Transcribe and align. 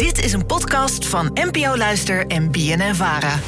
Dit 0.00 0.24
is 0.24 0.32
een 0.32 0.46
podcast 0.46 1.06
van 1.06 1.30
NPO 1.34 1.76
Luister 1.76 2.26
en 2.26 2.50
BNN 2.50 2.94
Vara. 2.94 3.38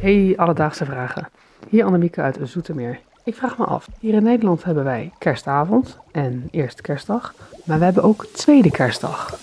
Hey, 0.00 0.32
alledaagse 0.36 0.84
vragen. 0.84 1.28
Hier 1.68 1.84
Annemieke 1.84 2.20
uit 2.20 2.38
Zoetermeer. 2.42 3.00
Ik 3.24 3.34
vraag 3.34 3.58
me 3.58 3.64
af, 3.64 3.86
hier 4.00 4.14
in 4.14 4.22
Nederland 4.22 4.64
hebben 4.64 4.84
wij 4.84 5.12
kerstavond 5.18 5.98
en 6.12 6.48
eerste 6.50 6.82
kerstdag, 6.82 7.34
maar 7.64 7.78
we 7.78 7.84
hebben 7.84 8.02
ook 8.02 8.26
tweede 8.32 8.70
kerstdag. 8.70 9.38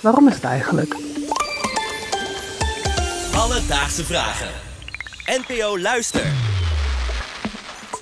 Waarom 0.00 0.28
is 0.28 0.34
het 0.34 0.44
eigenlijk? 0.44 0.94
Alledaagse 3.34 4.04
vragen. 4.04 4.48
NPO 5.46 5.78
Luister. 5.78 6.26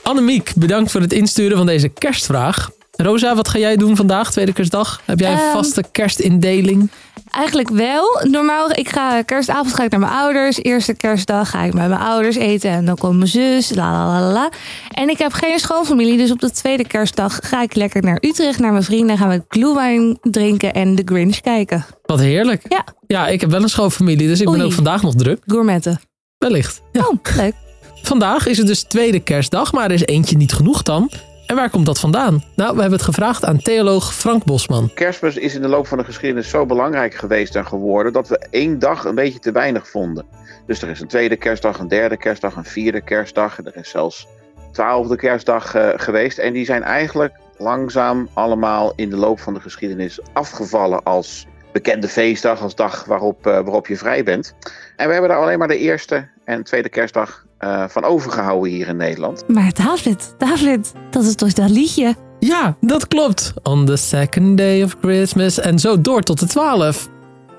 Annemiek, 0.03 0.53
bedankt 0.57 0.91
voor 0.91 1.01
het 1.01 1.13
insturen 1.13 1.57
van 1.57 1.67
deze 1.67 1.89
kerstvraag. 1.89 2.71
Rosa, 2.97 3.35
wat 3.35 3.49
ga 3.49 3.59
jij 3.59 3.77
doen 3.77 3.97
vandaag, 3.97 4.31
tweede 4.31 4.53
kerstdag? 4.53 5.01
Heb 5.05 5.19
jij 5.21 5.33
een 5.33 5.39
Ehm, 5.39 5.53
vaste 5.53 5.85
kerstindeling? 5.93 6.91
Eigenlijk 7.33 7.69
wel. 7.69 8.21
Normaal, 8.31 8.71
ik 8.71 8.89
ga 8.89 9.23
kerstavond 9.23 9.75
ga 9.75 9.85
ik 9.85 9.91
naar 9.91 10.01
mijn 10.01 10.13
ouders. 10.13 10.63
Eerste 10.63 10.95
kerstdag 10.95 11.51
ga 11.51 11.63
ik 11.63 11.75
met 11.75 11.89
mijn 11.89 12.01
ouders 12.01 12.37
eten. 12.37 12.71
En 12.71 12.85
dan 12.85 12.97
komt 12.97 13.17
mijn 13.17 13.29
zus. 13.29 13.75
La 13.75 13.93
la 13.93 14.21
la 14.21 14.33
la. 14.33 14.51
En 14.89 15.09
ik 15.09 15.19
heb 15.19 15.33
geen 15.33 15.59
schoonfamilie. 15.59 16.17
Dus 16.17 16.31
op 16.31 16.41
de 16.41 16.51
tweede 16.51 16.87
kerstdag 16.87 17.39
ga 17.43 17.63
ik 17.63 17.75
lekker 17.75 18.03
naar 18.03 18.19
Utrecht. 18.21 18.59
Naar 18.59 18.73
mijn 18.73 18.83
vrienden. 18.83 19.19
Gaan 19.19 19.29
we 19.29 19.45
glühwein 19.49 20.19
drinken 20.23 20.73
en 20.73 20.95
The 20.95 21.03
Grinch 21.05 21.41
kijken. 21.41 21.85
Wat 22.03 22.21
heerlijk. 22.21 22.63
Ja. 22.69 22.85
Ja, 23.07 23.29
ik 23.29 23.41
heb 23.41 23.51
wel 23.51 23.63
een 23.63 23.69
schoonfamilie, 23.69 24.27
dus 24.29 24.41
ik 24.41 24.51
ben 24.51 24.61
ook 24.61 24.73
vandaag 24.73 25.03
nog 25.03 25.15
druk. 25.15 25.43
Gourmetten. 25.47 26.01
Wellicht. 26.39 26.83
Ja. 26.93 27.07
Oh, 27.07 27.37
leuk. 27.37 27.55
Vandaag 28.03 28.47
is 28.47 28.59
het 28.59 28.67
dus 28.67 28.83
tweede 28.83 29.21
kerstdag, 29.21 29.73
maar 29.73 29.85
er 29.85 29.93
is 29.93 30.07
eentje 30.07 30.37
niet 30.37 30.53
genoeg 30.53 30.83
dan. 30.83 31.11
En 31.53 31.59
waar 31.59 31.71
komt 31.71 31.87
dat 31.87 32.01
vandaan? 32.01 32.43
Nou, 32.55 32.75
we 32.75 32.81
hebben 32.81 32.99
het 32.99 33.09
gevraagd 33.09 33.45
aan 33.45 33.59
theoloog 33.59 34.15
Frank 34.15 34.45
Bosman. 34.45 34.91
Kerstmis 34.95 35.37
is 35.37 35.55
in 35.55 35.63
de 35.63 35.69
loop 35.69 35.87
van 35.87 35.99
de 35.99 36.05
geschiedenis 36.05 36.49
zo 36.49 36.67
belangrijk 36.67 37.15
geweest 37.15 37.57
en 37.57 37.67
geworden 37.67 38.13
dat 38.13 38.29
we 38.29 38.47
één 38.51 38.79
dag 38.79 39.05
een 39.05 39.15
beetje 39.15 39.39
te 39.39 39.53
weinig 39.53 39.89
vonden. 39.89 40.27
Dus 40.67 40.83
er 40.83 40.89
is 40.89 41.01
een 41.01 41.09
tweede 41.09 41.37
kerstdag, 41.37 41.79
een 41.79 41.89
derde 41.89 42.17
kerstdag, 42.17 42.57
een 42.57 42.65
vierde 42.65 43.01
kerstdag. 43.01 43.59
En 43.59 43.67
er 43.67 43.77
is 43.77 43.91
zelfs 43.91 44.27
twaalfde 44.71 45.17
kerstdag 45.17 45.75
eh, 45.75 45.89
geweest. 45.97 46.39
En 46.39 46.53
die 46.53 46.65
zijn 46.65 46.83
eigenlijk 46.83 47.35
langzaam 47.59 48.29
allemaal 48.33 48.93
in 48.97 49.11
de 49.11 49.17
loop 49.17 49.41
van 49.41 49.55
de 49.55 49.61
geschiedenis 49.61 50.21
afgevallen 50.33 51.03
als 51.03 51.47
bekende 51.73 52.09
feestdag, 52.09 52.61
als 52.61 52.75
dag 52.75 53.05
waarop, 53.05 53.47
eh, 53.47 53.53
waarop 53.53 53.87
je 53.87 53.97
vrij 53.97 54.23
bent. 54.23 54.55
En 54.97 55.07
we 55.07 55.13
hebben 55.13 55.31
daar 55.31 55.43
alleen 55.43 55.59
maar 55.59 55.69
de 55.69 55.79
eerste 55.79 56.29
en 56.53 56.65
tweede 56.65 56.89
kerstdag 56.89 57.45
eh, 57.59 57.89
van 57.89 58.05
overgehouden 58.05 58.71
hier 58.71 58.89
in 58.89 58.97
Nederland. 58.97 59.49
Maar 59.49 59.73
David, 59.73 60.35
David, 60.39 60.93
dat 61.11 61.25
is 61.25 61.35
toch 61.35 61.53
dat 61.53 61.71
liedje? 61.71 62.15
Ja, 62.39 62.77
dat 62.81 63.09
klopt. 63.09 63.55
On 63.63 63.87
the 63.87 63.97
second 63.97 64.59
day 64.59 64.83
of 64.83 64.97
Christmas. 65.01 65.61
En 65.61 65.79
zo 65.79 66.01
door 66.01 66.21
tot 66.21 66.41
de 66.41 66.47
twaalf. 66.47 67.09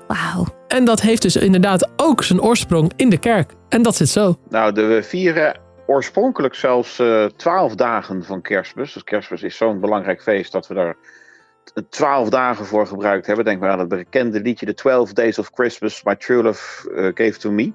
Wauw. 0.08 0.46
En 0.68 0.84
dat 0.84 1.00
heeft 1.00 1.22
dus 1.22 1.36
inderdaad 1.36 1.90
ook 1.96 2.22
zijn 2.22 2.42
oorsprong 2.42 2.92
in 2.96 3.10
de 3.10 3.18
kerk. 3.18 3.52
En 3.68 3.82
dat 3.82 3.96
zit 3.96 4.08
zo. 4.08 4.38
Nou, 4.48 4.72
de, 4.72 4.82
we 4.82 5.02
vieren 5.02 5.60
oorspronkelijk 5.86 6.54
zelfs 6.54 6.98
eh, 6.98 7.24
twaalf 7.24 7.74
dagen 7.74 8.24
van 8.24 8.42
kerstmis. 8.42 8.92
Dus 8.92 9.04
kerstmis 9.04 9.42
is 9.42 9.56
zo'n 9.56 9.80
belangrijk 9.80 10.22
feest 10.22 10.52
dat 10.52 10.66
we 10.66 10.74
daar 10.74 10.96
twaalf 11.88 12.28
dagen 12.28 12.66
voor 12.66 12.86
gebruikt 12.86 13.26
hebben. 13.26 13.44
Denk 13.44 13.60
maar 13.60 13.70
aan 13.70 13.78
het 13.78 13.88
bekende 13.88 14.40
liedje 14.40 14.66
The 14.66 14.74
12 14.74 15.12
Days 15.12 15.38
of 15.38 15.50
Christmas 15.54 16.02
My 16.02 16.16
True 16.16 16.42
Love 16.42 16.90
eh, 16.90 17.04
Gave 17.04 17.38
to 17.38 17.50
Me. 17.50 17.72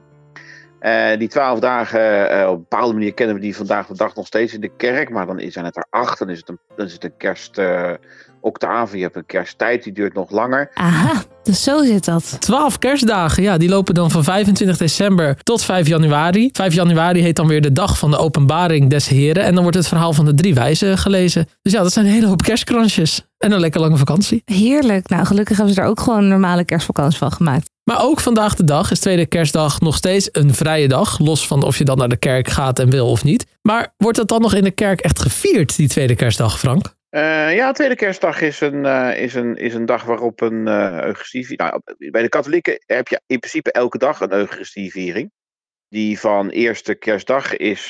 Eh, 0.80 1.18
die 1.18 1.28
twaalf 1.28 1.60
dagen, 1.60 2.30
eh, 2.30 2.48
op 2.48 2.54
een 2.54 2.66
bepaalde 2.70 2.94
manier 2.94 3.14
kennen 3.14 3.36
we 3.36 3.42
die 3.42 3.56
vandaag 3.56 3.88
de 3.88 3.98
dag 3.98 4.16
nog 4.16 4.28
steeds 4.28 4.54
in 4.54 4.62
de 4.62 4.72
kerk. 4.78 5.10
Maar 5.10 5.26
dan 5.26 5.42
zijn 5.48 5.66
het 5.66 5.78
er 5.78 5.86
acht, 5.90 6.20
dan 6.20 6.30
is 6.30 6.38
het 6.38 6.50
een, 6.50 6.60
dan 6.76 6.86
is 6.86 6.94
het 6.94 7.04
een 7.04 7.18
kerst 7.18 7.58
eh, 7.58 7.92
octave. 8.42 8.98
Je 8.98 9.04
hebt 9.04 9.16
een 9.16 9.26
kersttijd, 9.26 9.84
die 9.84 9.94
duurt 9.94 10.14
nog 10.14 10.32
langer. 10.32 10.72
Aha, 10.74 11.24
dus 11.44 11.64
zo 11.64 11.84
zit 11.84 12.06
dat. 12.06 12.36
12 12.40 12.78
kerstdagen, 12.78 13.44
ja, 13.44 13.58
die 13.58 13.70
lopen 13.70 13.94
dan 13.94 14.12
van 14.12 14.24
25 14.24 14.78
december 14.78 15.38
tot 15.44 15.64
5 15.64 15.88
januari. 15.88 16.50
5 16.52 16.74
januari 16.74 17.22
heet 17.22 17.36
dan 17.36 17.48
weer 17.48 17.62
de 17.62 17.72
dag 17.72 17.98
van 17.98 18.12
de 18.12 18.18
openbaring 18.18 18.90
des 18.90 19.08
Heren. 19.08 19.44
En 19.44 19.54
dan 19.54 19.62
wordt 19.62 19.78
het 19.78 19.88
verhaal 19.88 20.14
van 20.14 20.26
de 20.26 20.34
drie 20.34 20.54
wijzen 20.54 20.98
gelezen. 20.98 21.48
Dus 21.62 21.74
ja, 21.74 21.82
dat 21.82 21.94
zijn 21.94 22.06
een 22.06 22.12
hele 22.12 22.28
hoop 22.28 22.42
kerstkransjes. 22.42 23.28
En 23.38 23.52
een 23.52 23.60
lekker 23.60 23.82
lange 23.82 23.98
vakantie. 23.98 24.42
Heerlijk. 24.46 25.10
Nou, 25.10 25.26
gelukkig 25.26 25.58
hebben 25.58 25.76
ze 25.76 25.82
er 25.82 25.88
ook 25.88 26.00
gewoon 26.00 26.20
een 26.20 26.30
normale 26.30 26.66
kerstvakantie 26.66 27.18
van 27.18 27.32
gemaakt. 27.32 27.70
Maar 27.90 28.04
ook 28.04 28.20
vandaag 28.20 28.56
de 28.56 28.64
dag 28.64 28.92
is 28.92 29.00
tweede 29.00 29.26
kerstdag 29.26 29.80
nog 29.80 29.96
steeds 29.96 30.30
een 30.32 30.54
vrije 30.54 30.88
dag. 30.88 31.20
Los 31.20 31.48
van 31.48 31.64
of 31.64 31.78
je 31.78 31.84
dan 31.84 31.98
naar 31.98 32.10
de 32.10 32.18
kerk 32.18 32.48
gaat 32.48 32.80
en 32.80 32.90
wil 32.90 33.10
of 33.10 33.24
niet. 33.24 33.46
Maar 33.62 33.94
wordt 33.98 34.18
dat 34.18 34.28
dan 34.28 34.42
nog 34.42 34.54
in 34.54 34.64
de 34.64 34.72
kerk 34.72 35.02
echt 35.02 35.20
gevierd, 35.20 35.76
die 35.76 35.88
tweede 35.88 36.16
kerstdag, 36.16 36.60
Frank? 36.60 36.94
Eh, 37.10 37.56
ja, 37.56 37.72
tweede 37.72 37.96
kerstdag 37.96 38.42
is 38.42 38.62
een, 38.62 38.86
eh, 38.86 39.22
is 39.24 39.34
een, 39.34 39.56
is 39.56 39.74
een 39.74 39.86
dag 39.86 40.04
waarop 40.04 40.42
een 40.42 40.68
eucharistie... 41.04 41.58
Nou, 41.58 41.82
bij 41.98 42.22
de 42.22 42.30
katholieken 42.30 42.84
heb 42.86 43.08
je 43.08 43.22
in 43.28 43.40
principe 43.40 43.72
elke 43.72 43.98
dag 43.98 44.22
een 44.22 44.34
eucharistieviering. 44.34 45.32
Die 45.88 46.20
van 46.20 46.50
eerste 46.50 46.96
kerstdag 46.96 47.56
is 47.56 47.90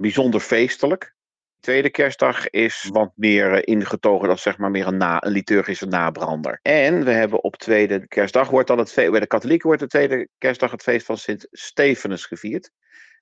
bijzonder 0.00 0.40
feestelijk. 0.40 1.16
Tweede 1.60 1.90
kerstdag 1.90 2.50
is 2.50 2.88
wat 2.92 3.10
meer 3.14 3.52
eh, 3.52 3.74
ingetogen, 3.74 4.28
dat 4.28 4.36
is 4.36 4.42
zeg 4.42 4.58
maar 4.58 4.70
meer 4.70 4.86
een, 4.86 4.96
na, 4.96 5.24
een 5.24 5.32
liturgische 5.32 5.86
nabrander. 5.86 6.58
En 6.62 7.04
we 7.04 7.10
hebben 7.10 7.44
op 7.44 7.56
tweede 7.56 8.06
kerstdag, 8.06 8.50
wordt 8.50 8.68
dan 8.68 8.78
het 8.78 8.92
bij 8.94 9.20
de 9.20 9.26
katholieken 9.26 9.66
wordt 9.66 9.82
de 9.82 9.88
tweede 9.88 10.28
kerstdag 10.38 10.70
het 10.70 10.82
feest 10.82 11.06
van 11.06 11.18
Sint 11.18 11.46
Stefanus 11.50 12.24
gevierd. 12.24 12.70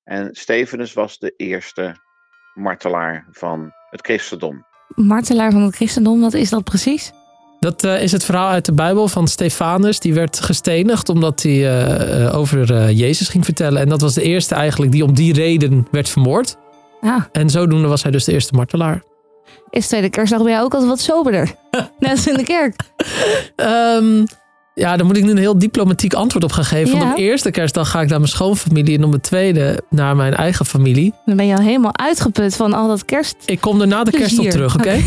En 0.05 0.29
Stefanus 0.33 0.93
was 0.93 1.19
de 1.19 1.35
eerste 1.37 1.97
martelaar 2.55 3.27
van 3.31 3.73
het 3.91 4.01
christendom. 4.01 4.65
Martelaar 4.95 5.53
van 5.53 5.63
het 5.63 5.75
christendom, 5.75 6.21
wat 6.21 6.35
is 6.35 6.51
dat 6.51 6.65
precies? 6.65 7.13
Dat 7.61 7.85
eh, 7.85 8.03
is 8.03 8.13
het 8.13 8.25
verhaal 8.25 8.49
uit 8.49 8.65
de 8.65 8.73
Bijbel 8.73 9.09
van 9.09 9.29
Stefanus. 9.29 10.01
Die 10.01 10.15
werd 10.15 10.41
gestenigd 10.41 11.09
omdat 11.09 11.43
hij 11.43 11.87
eh, 11.87 12.39
over 12.39 12.91
Jezus 12.91 13.29
ging 13.29 13.45
vertellen. 13.45 13.81
En 13.81 13.89
dat 13.89 14.01
was 14.01 14.15
de 14.15 14.23
eerste 14.23 14.55
eigenlijk 14.55 14.93
die 14.93 15.05
om 15.05 15.15
die 15.15 15.33
reden 15.33 15.87
werd 15.91 16.09
vermoord. 16.09 16.57
Ah, 17.01 17.23
En 17.33 17.51
zodoende 17.51 17.89
was 17.89 18.03
hij 18.03 18.13
dus 18.13 18.25
de 18.25 18.33
eerste 18.33 18.55
martelaar. 18.55 19.03
is 19.71 19.87
tweede 19.87 20.11
kerstdag 20.11 20.43
bij 20.43 20.53
jou 20.53 20.65
ook 20.65 20.73
altijd 20.73 20.91
wat 20.91 21.01
soberder? 21.01 21.55
Net 21.99 22.11
als 22.11 22.27
in 22.27 22.35
de 22.37 22.43
kerk. 22.43 22.75
Ehm, 23.57 24.25
ja, 24.75 24.97
daar 24.97 25.07
moet 25.07 25.17
ik 25.17 25.25
nu 25.25 25.31
een 25.31 25.37
heel 25.39 25.59
diplomatiek 25.59 26.15
antwoord 26.15 26.45
op 26.45 26.53
gaan 26.53 26.65
geven. 26.65 26.93
Ja. 26.95 26.99
Want 26.99 27.13
op 27.13 27.19
eerste 27.19 27.51
kerstdag 27.51 27.91
ga 27.91 28.01
ik 28.01 28.09
naar 28.09 28.19
mijn 28.19 28.31
schoonfamilie. 28.31 28.99
En 28.99 29.05
op 29.05 29.13
de 29.13 29.21
tweede 29.21 29.83
naar 29.91 30.17
mijn 30.17 30.35
eigen 30.35 30.67
familie. 30.67 31.15
Dan 31.25 31.37
ben 31.37 31.47
je 31.47 31.57
al 31.57 31.63
helemaal 31.63 31.97
uitgeput 31.97 32.57
van 32.57 32.73
al 32.73 32.89
dat 32.89 33.05
kerst. 33.05 33.37
Ik 33.45 33.61
kom 33.61 33.81
er 33.81 33.87
na 33.87 34.05
de 34.05 34.11
kerst 34.11 34.39
op 34.39 34.51
terug, 34.51 34.75
oké? 34.75 35.01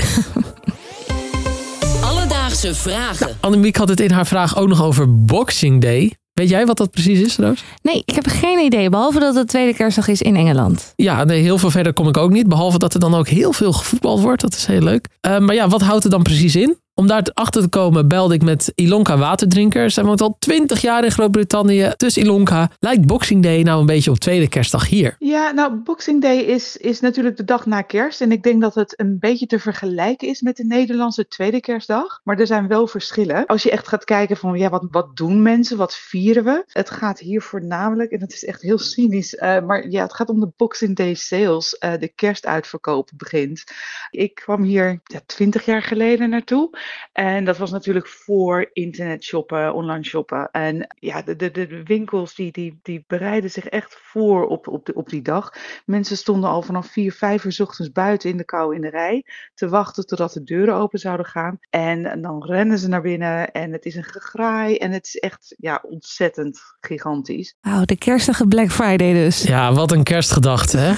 Alledaagse 2.04 2.76
vragen. 2.76 3.38
Annemiek 3.40 3.76
had 3.76 3.90
het 3.90 4.00
in 4.00 4.12
haar 4.12 4.28
vraag 4.28 4.58
ook 4.58 4.68
nog 4.68 4.84
over 4.84 5.26
Boxing 5.26 5.82
Day. 5.82 6.14
Weet 6.40 6.50
jij 6.50 6.66
wat 6.66 6.78
dat 6.78 6.92
precies 6.92 7.20
is, 7.20 7.38
Roos? 7.38 7.64
Nee, 7.82 8.04
ik 8.06 8.16
heb 8.16 8.28
geen 8.28 8.60
idee. 8.60 8.90
Behalve 8.90 9.20
dat 9.20 9.36
het 9.36 9.48
tweede 9.48 9.74
kerstdag 9.74 10.08
is 10.08 10.22
in 10.22 10.36
Engeland. 10.36 10.94
Ja, 10.96 11.24
nee, 11.24 11.42
heel 11.42 11.58
veel 11.58 11.72
verder 11.72 11.94
kom 11.94 12.08
ik 12.08 12.18
ook 12.18 12.32
niet. 12.32 12.48
Behalve 12.48 12.78
dat 12.78 12.94
er 12.94 13.00
dan 13.00 13.16
ook 13.16 13.28
heel 13.28 13.54
veel 13.54 13.74
gevoetbald 13.74 14.22
wordt. 14.22 14.42
Dat 14.42 14.54
is 14.54 14.66
heel 14.66 14.82
leuk. 14.82 15.08
Eh, 15.22 15.40
maar 15.40 15.56
ja, 15.56 15.68
wat 15.68 15.82
houdt 15.82 16.04
het 16.04 16.12
dan 16.12 16.24
precies 16.24 16.56
in? 16.56 16.78
Om 17.00 17.08
daar 17.08 17.28
achter 17.34 17.62
te 17.62 17.70
komen 17.70 18.08
belde 18.08 18.34
ik 18.34 18.44
met 18.44 18.72
Ilonka 18.76 19.18
Waterdrinker. 19.18 19.92
Zij 19.92 20.04
woont 20.04 20.22
al 20.22 20.36
20 20.40 20.82
jaar 20.82 21.04
in 21.04 21.12
Groot-Brittannië. 21.12 21.92
Dus 21.98 22.18
Ilonka, 22.18 22.70
lijkt 22.80 23.06
Boxing 23.06 23.44
Day 23.44 23.62
nou 23.62 23.80
een 23.80 23.86
beetje 23.86 24.12
op 24.12 24.18
tweede 24.18 24.50
kerstdag 24.50 24.88
hier? 24.88 25.16
Ja, 25.20 25.52
nou, 25.52 25.76
Boxing 25.76 26.22
Day 26.22 26.38
is, 26.38 26.78
is 26.78 27.00
natuurlijk 27.00 27.38
de 27.38 27.44
dag 27.44 27.66
na 27.66 27.82
kerst. 27.82 28.22
En 28.22 28.32
ik 28.32 28.44
denk 28.44 28.62
dat 28.62 28.76
het 28.76 29.00
een 29.00 29.20
beetje 29.20 29.46
te 29.46 29.60
vergelijken 29.60 30.28
is 30.28 30.42
met 30.42 30.58
de 30.58 30.66
Nederlandse 30.66 31.28
tweede 31.28 31.60
kerstdag. 31.60 32.20
Maar 32.24 32.40
er 32.40 32.48
zijn 32.48 32.68
wel 32.68 32.88
verschillen. 32.88 33.46
Als 33.46 33.64
je 33.64 33.72
echt 33.72 33.88
gaat 33.88 34.04
kijken 34.04 34.38
van, 34.38 34.58
ja, 34.58 34.70
wat, 34.70 34.88
wat 34.92 35.18
doen 35.18 35.42
mensen? 35.42 35.78
Wat 35.78 35.96
vieren 35.96 36.44
we? 36.44 36.64
Het 36.68 36.90
gaat 36.90 37.20
hier 37.20 37.42
voornamelijk, 37.42 38.12
en 38.12 38.20
dat 38.20 38.34
is 38.34 38.46
echt 38.46 38.62
heel 38.62 38.80
cynisch, 38.80 39.36
eh, 39.36 39.62
maar 39.62 39.90
ja, 39.90 40.02
het 40.02 40.14
gaat 40.14 40.30
om 40.30 40.40
de 40.40 40.52
Boxing 40.58 40.96
Day 40.96 41.14
sales. 41.14 41.78
Eh, 41.78 41.94
de 42.00 42.08
kerstuitverkoop 42.08 43.10
begint. 43.16 43.64
Ik 44.12 44.36
kwam 44.36 44.64
hier 44.64 45.00
ja, 45.04 45.20
20 45.26 45.66
jaar 45.66 45.84
geleden 45.84 46.30
naartoe. 46.30 46.70
En 47.12 47.46
dat 47.46 47.58
was 47.58 47.72
natuurlijk 47.72 48.08
voor 48.08 48.70
internet 48.74 49.24
shoppen, 49.24 49.74
online 49.74 50.04
shoppen. 50.04 50.50
En 50.52 50.88
ja, 51.00 51.22
de, 51.22 51.36
de, 51.36 51.52
de 51.52 51.84
winkels 51.84 52.36
die, 52.36 52.52
die, 52.52 52.80
die 52.82 53.04
bereiden 53.08 53.52
zich 53.52 53.66
echt 53.66 53.98
voor 54.02 54.48
op, 54.48 54.68
op, 54.68 54.86
de, 54.86 54.94
op 54.94 55.10
die 55.10 55.22
dag. 55.22 55.54
Mensen 55.86 56.18
stonden 56.18 56.50
al 56.50 56.62
vanaf 56.62 56.88
4, 56.88 57.12
5 57.12 57.44
uur 57.44 57.52
's 57.52 57.60
ochtends 57.60 57.92
buiten 57.92 58.30
in 58.30 58.38
de 58.38 58.46
kou 58.46 58.76
in 58.76 58.82
de 58.82 58.90
rij. 58.90 59.26
Te 59.54 59.70
wachten 59.70 60.06
totdat 60.06 60.34
de 60.34 60.44
deuren 60.44 60.76
open 60.76 61.00
zouden 61.00 61.26
gaan. 61.26 61.60
En 61.70 62.22
dan 62.22 62.46
rennen 62.46 62.78
ze 62.78 62.88
naar 62.88 63.02
binnen 63.02 63.52
en 63.52 63.72
het 63.72 63.86
is 63.86 63.96
een 63.96 64.04
gegraai. 64.04 64.78
En 64.78 64.92
het 64.92 65.06
is 65.06 65.16
echt 65.16 65.56
ja, 65.58 65.84
ontzettend 65.90 66.62
gigantisch. 66.80 67.56
Wauw, 67.62 67.86
de 67.86 67.98
kerstige 67.98 68.48
Black 68.48 68.72
Friday 68.72 69.14
dus. 69.14 69.42
Ja, 69.42 69.74
wat 69.74 69.92
een 69.92 70.04
kerstgedachte, 70.04 70.78
hè? 70.78 70.94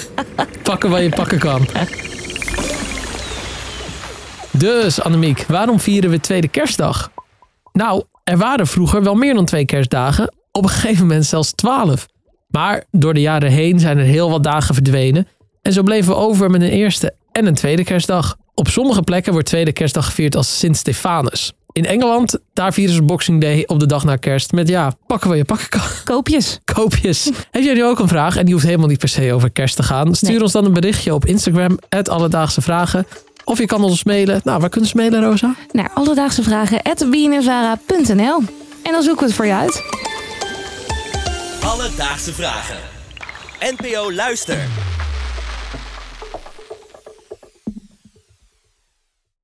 pakken 0.62 0.90
wat 0.90 1.00
je 1.00 1.08
pakken 1.08 1.38
kan. 1.38 1.66
Dus, 4.58 5.00
Annemiek, 5.02 5.44
waarom 5.48 5.80
vieren 5.80 6.10
we 6.10 6.20
tweede 6.20 6.48
kerstdag? 6.48 7.10
Nou, 7.72 8.02
er 8.24 8.36
waren 8.38 8.66
vroeger 8.66 9.02
wel 9.02 9.14
meer 9.14 9.34
dan 9.34 9.44
twee 9.44 9.64
kerstdagen. 9.64 10.34
Op 10.52 10.62
een 10.62 10.68
gegeven 10.68 11.06
moment 11.06 11.26
zelfs 11.26 11.52
twaalf. 11.52 12.06
Maar 12.48 12.84
door 12.90 13.14
de 13.14 13.20
jaren 13.20 13.50
heen 13.50 13.78
zijn 13.80 13.98
er 13.98 14.04
heel 14.04 14.30
wat 14.30 14.42
dagen 14.44 14.74
verdwenen. 14.74 15.28
En 15.62 15.72
zo 15.72 15.82
bleven 15.82 16.12
we 16.12 16.18
over 16.18 16.50
met 16.50 16.62
een 16.62 16.68
eerste 16.70 17.14
en 17.32 17.46
een 17.46 17.54
tweede 17.54 17.84
kerstdag. 17.84 18.36
Op 18.54 18.68
sommige 18.68 19.02
plekken 19.02 19.32
wordt 19.32 19.48
tweede 19.48 19.72
kerstdag 19.72 20.04
gevierd 20.04 20.36
als 20.36 20.58
Sint 20.58 20.76
Stefanus. 20.76 21.52
In 21.72 21.86
Engeland, 21.86 22.38
daar 22.52 22.72
vieren 22.72 22.94
ze 22.94 23.02
Boxing 23.02 23.40
Day 23.40 23.64
op 23.66 23.80
de 23.80 23.86
dag 23.86 24.04
na 24.04 24.16
kerst 24.16 24.52
met 24.52 24.68
ja, 24.68 24.92
pakken 25.06 25.28
wat 25.28 25.38
je 25.38 25.44
pakken. 25.44 25.80
Koopjes. 26.04 26.58
Koopjes. 26.74 27.30
Heb 27.50 27.62
jij 27.62 27.74
nu 27.74 27.84
ook 27.84 27.98
een 27.98 28.08
vraag 28.08 28.36
en 28.36 28.44
die 28.44 28.54
hoeft 28.54 28.66
helemaal 28.66 28.88
niet 28.88 28.98
per 28.98 29.08
se 29.08 29.32
over 29.32 29.50
kerst 29.50 29.76
te 29.76 29.82
gaan? 29.82 30.14
Stuur 30.14 30.30
Nee. 30.30 30.42
ons 30.42 30.52
dan 30.52 30.64
een 30.64 30.72
berichtje 30.72 31.14
op 31.14 31.24
Instagram, 31.24 31.78
het 31.88 32.08
Alledaagse 32.08 32.60
Vragen. 32.60 33.06
Of 33.48 33.58
je 33.58 33.66
kan 33.66 33.84
ons 33.84 34.04
mailen. 34.04 34.40
Nou, 34.44 34.60
waar 34.60 34.68
kunnen 34.68 34.90
ze 34.90 34.96
mailen, 34.96 35.22
Rosa? 35.22 35.54
Naar 35.72 35.90
alledaagse 35.94 36.42
vragen. 36.42 36.82
En 38.82 38.92
dan 38.92 39.02
zoeken 39.02 39.20
we 39.20 39.26
het 39.26 39.34
voor 39.34 39.46
je 39.46 39.54
uit. 39.54 39.82
Alledaagse 41.64 42.32
vragen. 42.32 42.76
NPO 43.60 44.12
Luister. 44.12 44.85